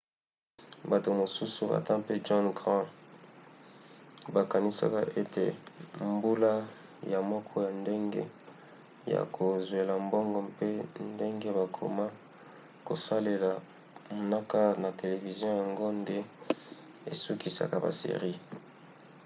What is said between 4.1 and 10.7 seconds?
bakanisaka ete mbula ya moko ya ndenge ya kozwela mbongo mpe